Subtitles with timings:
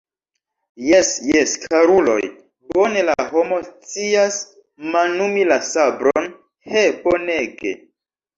[0.83, 2.23] Jes, jes, karuloj,
[2.73, 4.39] bone la homo scias
[4.97, 6.33] manumi la sabron,
[6.73, 7.77] he, bonege!